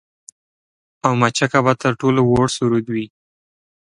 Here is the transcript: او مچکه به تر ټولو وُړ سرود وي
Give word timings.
او 1.05 1.13
مچکه 1.21 1.59
به 1.65 1.73
تر 1.81 1.93
ټولو 2.01 2.21
وُړ 2.31 2.45
سرود 2.57 2.85
وي 2.93 3.05